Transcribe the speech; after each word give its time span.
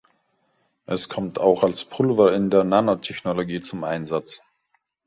Es 0.87 1.09
kommt 1.09 1.39
auch 1.39 1.61
als 1.63 1.85
Pulver 1.85 2.33
in 2.33 2.49
der 2.49 2.63
Nanotechnologie 2.63 3.59
zum 3.59 3.83
Einsatz. 3.83 4.41